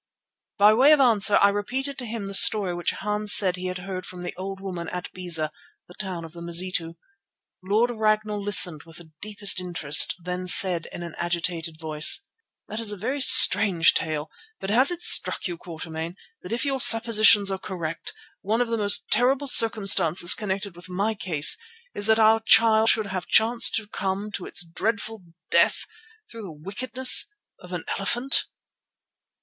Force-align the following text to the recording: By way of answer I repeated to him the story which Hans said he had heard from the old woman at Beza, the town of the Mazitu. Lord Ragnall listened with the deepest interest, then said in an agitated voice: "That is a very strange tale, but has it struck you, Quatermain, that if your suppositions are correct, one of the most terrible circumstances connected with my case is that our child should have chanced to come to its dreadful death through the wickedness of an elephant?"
By 0.57 0.73
way 0.73 0.93
of 0.93 0.99
answer 0.99 1.37
I 1.37 1.49
repeated 1.49 1.99
to 1.99 2.07
him 2.07 2.25
the 2.25 2.33
story 2.33 2.73
which 2.73 2.89
Hans 2.89 3.35
said 3.35 3.55
he 3.55 3.67
had 3.67 3.77
heard 3.77 4.03
from 4.07 4.23
the 4.23 4.35
old 4.35 4.59
woman 4.59 4.89
at 4.89 5.13
Beza, 5.13 5.51
the 5.87 5.93
town 5.93 6.25
of 6.25 6.33
the 6.33 6.41
Mazitu. 6.41 6.95
Lord 7.61 7.91
Ragnall 7.91 8.41
listened 8.43 8.81
with 8.81 8.97
the 8.97 9.11
deepest 9.21 9.59
interest, 9.59 10.15
then 10.17 10.47
said 10.47 10.87
in 10.91 11.03
an 11.03 11.13
agitated 11.19 11.79
voice: 11.79 12.25
"That 12.67 12.79
is 12.79 12.91
a 12.91 12.97
very 12.97 13.21
strange 13.21 13.93
tale, 13.93 14.31
but 14.59 14.71
has 14.71 14.89
it 14.89 15.03
struck 15.03 15.45
you, 15.47 15.55
Quatermain, 15.55 16.15
that 16.41 16.51
if 16.51 16.65
your 16.65 16.81
suppositions 16.81 17.51
are 17.51 17.59
correct, 17.59 18.11
one 18.41 18.59
of 18.59 18.69
the 18.69 18.79
most 18.79 19.07
terrible 19.11 19.45
circumstances 19.45 20.33
connected 20.33 20.75
with 20.75 20.89
my 20.89 21.13
case 21.13 21.59
is 21.93 22.07
that 22.07 22.17
our 22.17 22.39
child 22.43 22.89
should 22.89 23.05
have 23.05 23.27
chanced 23.27 23.75
to 23.75 23.85
come 23.85 24.31
to 24.31 24.47
its 24.47 24.63
dreadful 24.65 25.21
death 25.51 25.85
through 26.27 26.41
the 26.41 26.51
wickedness 26.51 27.27
of 27.59 27.71
an 27.71 27.83
elephant?" 27.99 28.45